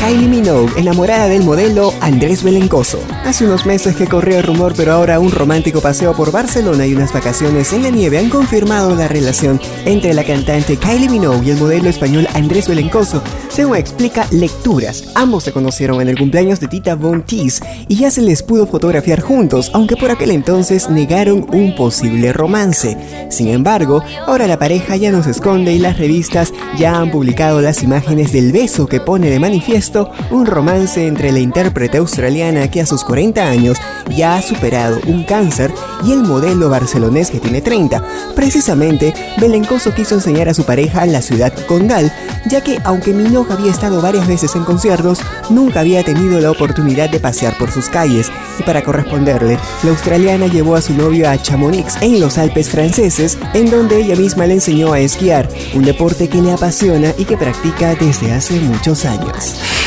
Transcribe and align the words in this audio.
Kylie 0.00 0.28
Minogue, 0.28 0.72
enamorada 0.78 1.28
del 1.28 1.44
modelo 1.44 1.92
Andrés 2.00 2.42
Belencoso. 2.42 2.98
Hace 3.26 3.44
unos 3.44 3.66
meses 3.66 3.94
que 3.94 4.06
corrió 4.06 4.38
el 4.38 4.44
rumor, 4.44 4.72
pero 4.74 4.92
ahora 4.92 5.20
un 5.20 5.30
romántico 5.30 5.82
paseo 5.82 6.14
por 6.16 6.32
Barcelona 6.32 6.86
y 6.86 6.94
unas 6.94 7.12
vacaciones 7.12 7.74
en 7.74 7.82
la 7.82 7.90
nieve 7.90 8.16
han 8.16 8.30
confirmado 8.30 8.96
la 8.96 9.08
relación 9.08 9.60
entre 9.84 10.14
la 10.14 10.24
cantante 10.24 10.78
Kylie 10.78 11.10
Minogue 11.10 11.46
y 11.46 11.50
el 11.50 11.58
modelo 11.58 11.90
español 11.90 12.26
Andrés 12.32 12.66
Belencoso. 12.66 13.22
Según 13.50 13.76
explica 13.76 14.26
Lecturas, 14.30 15.04
ambos 15.14 15.44
se 15.44 15.52
conocieron 15.52 16.00
en 16.00 16.08
el 16.08 16.16
cumpleaños 16.16 16.60
de 16.60 16.68
Tita 16.68 16.94
Von 16.94 17.22
Teese 17.22 17.62
y 17.86 17.96
ya 17.96 18.10
se 18.10 18.22
les 18.22 18.42
pudo 18.42 18.66
fotografiar 18.66 19.20
juntos, 19.20 19.70
aunque 19.74 19.96
por 19.96 20.10
aquel 20.10 20.30
entonces 20.30 20.88
negaron 20.88 21.46
un 21.52 21.74
posible 21.76 22.32
romance. 22.32 22.96
Sin 23.28 23.48
embargo, 23.48 24.02
ahora 24.26 24.46
la 24.46 24.58
pareja 24.58 24.96
ya 24.96 25.12
no 25.12 25.22
se 25.22 25.32
esconde 25.32 25.74
y 25.74 25.78
las 25.78 25.98
revistas 25.98 26.54
ya 26.78 26.96
han 26.96 27.10
publicado 27.10 27.60
las 27.60 27.82
imágenes 27.82 28.32
del 28.32 28.50
beso 28.50 28.86
que 28.86 29.00
pone 29.00 29.28
de 29.28 29.38
manifiesto 29.38 29.89
un 30.30 30.46
romance 30.46 31.06
entre 31.06 31.32
la 31.32 31.40
intérprete 31.40 31.98
australiana 31.98 32.70
que 32.70 32.80
a 32.80 32.86
sus 32.86 33.02
40 33.02 33.44
años 33.44 33.78
ya 34.14 34.36
ha 34.36 34.42
superado 34.42 35.00
un 35.06 35.24
cáncer 35.24 35.72
y 36.04 36.12
el 36.12 36.20
modelo 36.20 36.70
barcelonés 36.70 37.30
que 37.30 37.40
tiene 37.40 37.60
30. 37.60 38.02
Precisamente, 38.34 39.12
Belencoso 39.38 39.92
quiso 39.92 40.14
enseñar 40.14 40.48
a 40.48 40.54
su 40.54 40.64
pareja 40.64 41.06
la 41.06 41.22
ciudad 41.22 41.52
condal, 41.66 42.12
ya 42.46 42.62
que 42.62 42.78
aunque 42.84 43.12
Minogue 43.12 43.52
había 43.52 43.70
estado 43.70 44.00
varias 44.00 44.28
veces 44.28 44.54
en 44.54 44.64
conciertos, 44.64 45.20
nunca 45.48 45.80
había 45.80 46.04
tenido 46.04 46.40
la 46.40 46.50
oportunidad 46.50 47.10
de 47.10 47.20
pasear 47.20 47.58
por 47.58 47.70
sus 47.72 47.88
calles. 47.88 48.30
Y 48.58 48.62
para 48.62 48.82
corresponderle, 48.82 49.58
la 49.82 49.90
australiana 49.90 50.46
llevó 50.46 50.76
a 50.76 50.82
su 50.82 50.94
novio 50.94 51.28
a 51.28 51.40
Chamonix, 51.40 51.96
en 52.00 52.20
los 52.20 52.38
Alpes 52.38 52.70
franceses, 52.70 53.38
en 53.54 53.70
donde 53.70 54.00
ella 54.00 54.14
misma 54.14 54.46
le 54.46 54.54
enseñó 54.54 54.92
a 54.92 55.00
esquiar, 55.00 55.48
un 55.74 55.82
deporte 55.82 56.28
que 56.28 56.40
le 56.40 56.52
apasiona 56.52 57.12
y 57.18 57.24
que 57.24 57.36
practica 57.36 57.94
desde 57.94 58.32
hace 58.32 58.60
muchos 58.60 59.04
años. 59.04 59.79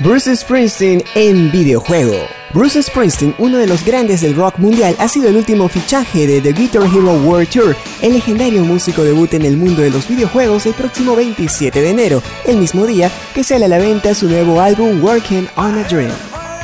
Bruce 0.00 0.34
Springsteen 0.34 1.02
en 1.14 1.52
videojuego. 1.52 2.16
Bruce 2.52 2.82
Springsteen, 2.82 3.34
uno 3.38 3.58
de 3.58 3.68
los 3.68 3.84
grandes 3.84 4.22
del 4.22 4.34
rock 4.34 4.58
mundial, 4.58 4.96
ha 4.98 5.06
sido 5.06 5.28
el 5.28 5.36
último 5.36 5.68
fichaje 5.68 6.26
de 6.26 6.40
The 6.40 6.52
Guitar 6.52 6.82
Hero 6.82 7.12
World 7.12 7.48
Tour. 7.48 7.76
El 8.02 8.14
legendario 8.14 8.64
músico 8.64 9.04
debuta 9.04 9.36
en 9.36 9.44
el 9.44 9.56
mundo 9.56 9.82
de 9.82 9.90
los 9.90 10.08
videojuegos 10.08 10.66
el 10.66 10.74
próximo 10.74 11.14
27 11.14 11.80
de 11.80 11.90
enero, 11.90 12.22
el 12.44 12.56
mismo 12.56 12.86
día 12.86 13.10
que 13.34 13.44
sale 13.44 13.66
a 13.66 13.68
la 13.68 13.78
venta 13.78 14.14
su 14.14 14.28
nuevo 14.28 14.60
álbum 14.60 15.02
Working 15.02 15.46
on 15.56 15.78
a 15.78 15.84
Dream. 15.84 16.12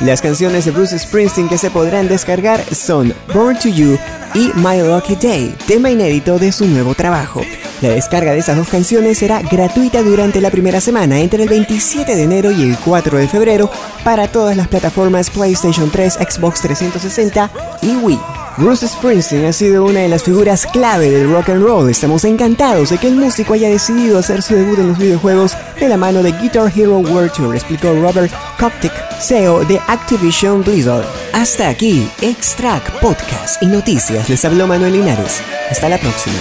Las 0.01 0.21
canciones 0.21 0.65
de 0.65 0.71
Bruce 0.71 0.99
Springsteen 0.99 1.47
que 1.47 1.57
se 1.57 1.71
podrán 1.71 2.09
descargar 2.09 2.63
son 2.75 3.13
Born 3.33 3.57
to 3.59 3.69
You 3.69 3.97
y 4.33 4.51
My 4.55 4.81
Lucky 4.81 5.15
Day, 5.15 5.55
tema 5.67 5.89
inédito 5.89 6.37
de 6.37 6.51
su 6.51 6.67
nuevo 6.67 6.95
trabajo. 6.95 7.41
La 7.81 7.89
descarga 7.89 8.33
de 8.33 8.39
esas 8.39 8.57
dos 8.57 8.69
canciones 8.69 9.17
será 9.17 9.41
gratuita 9.41 10.03
durante 10.03 10.39
la 10.39 10.51
primera 10.51 10.79
semana, 10.79 11.19
entre 11.19 11.43
el 11.43 11.49
27 11.49 12.15
de 12.15 12.23
enero 12.23 12.51
y 12.51 12.61
el 12.61 12.77
4 12.77 13.17
de 13.17 13.27
febrero, 13.27 13.71
para 14.03 14.27
todas 14.27 14.55
las 14.55 14.67
plataformas 14.67 15.31
PlayStation 15.31 15.89
3, 15.89 16.13
Xbox 16.13 16.61
360 16.61 17.49
y 17.81 17.95
Wii. 17.95 18.19
Bruce 18.57 18.87
Springsteen 18.87 19.45
ha 19.45 19.53
sido 19.53 19.85
una 19.85 20.01
de 20.01 20.09
las 20.09 20.23
figuras 20.23 20.67
clave 20.67 21.09
del 21.09 21.31
rock 21.31 21.49
and 21.49 21.63
roll. 21.63 21.89
Estamos 21.89 22.23
encantados 22.25 22.91
de 22.91 22.99
que 22.99 23.07
el 23.07 23.15
músico 23.15 23.53
haya 23.53 23.69
decidido 23.69 24.19
hacer 24.19 24.43
su 24.43 24.53
debut 24.53 24.77
en 24.77 24.89
los 24.89 24.99
videojuegos 24.99 25.57
de 25.79 25.89
la 25.89 25.97
mano 25.97 26.21
de 26.21 26.33
Guitar 26.33 26.71
Hero 26.75 26.99
World 26.99 27.31
Tour, 27.31 27.55
explicó 27.55 27.93
Robert 27.93 28.31
Koptic, 28.59 28.91
CEO 29.19 29.65
de 29.65 29.79
Activision 29.87 30.63
Blizzard. 30.63 31.05
Hasta 31.33 31.69
aquí, 31.69 32.07
Extract 32.21 32.91
Podcast 32.99 33.63
y 33.63 33.65
Noticias. 33.65 34.29
Les 34.29 34.45
habló 34.45 34.67
Manuel 34.67 34.93
Linares. 34.93 35.41
Hasta 35.71 35.89
la 35.89 35.97
próxima. 35.97 36.35